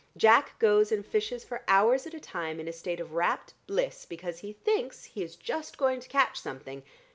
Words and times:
Jack 0.17 0.57
goes 0.57 0.91
and 0.91 1.05
fishes 1.05 1.43
for 1.43 1.63
hours 1.67 2.07
at 2.07 2.13
a 2.15 2.19
time 2.19 2.59
in 2.59 2.67
a 2.67 2.73
state 2.73 2.99
of 2.99 3.11
rapt 3.11 3.53
bliss, 3.67 4.03
because 4.03 4.39
he 4.39 4.51
thinks 4.53 5.03
he 5.05 5.21
is 5.21 5.35
just 5.35 5.77
going 5.77 5.99
to 5.99 6.09
catch 6.09 6.39
something. 6.39 6.81